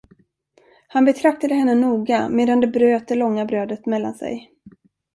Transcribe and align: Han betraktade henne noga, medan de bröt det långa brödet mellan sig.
Han 0.87 1.05
betraktade 1.05 1.53
henne 1.55 1.75
noga, 1.75 2.29
medan 2.29 2.59
de 2.61 2.67
bröt 2.67 3.07
det 3.07 3.15
långa 3.15 3.45
brödet 3.45 3.85
mellan 3.85 4.13
sig. 4.13 4.51